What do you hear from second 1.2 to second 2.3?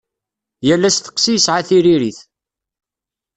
yesɛa tiririt.